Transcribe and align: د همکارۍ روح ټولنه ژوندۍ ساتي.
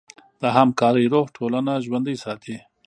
د 0.41 0.43
همکارۍ 0.57 1.05
روح 1.13 1.27
ټولنه 1.37 1.73
ژوندۍ 1.85 2.15
ساتي. 2.23 2.55